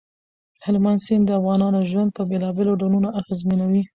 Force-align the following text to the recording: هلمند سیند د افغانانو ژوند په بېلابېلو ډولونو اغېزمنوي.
هلمند 0.65 0.99
سیند 1.05 1.23
د 1.27 1.31
افغانانو 1.39 1.87
ژوند 1.89 2.09
په 2.17 2.21
بېلابېلو 2.29 2.77
ډولونو 2.81 3.09
اغېزمنوي. 3.19 3.83